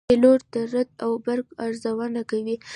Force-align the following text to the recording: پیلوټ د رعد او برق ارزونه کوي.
پیلوټ 0.09 0.41
د 0.53 0.55
رعد 0.71 0.89
او 1.05 1.11
برق 1.25 1.47
ارزونه 1.65 2.21
کوي. 2.29 2.55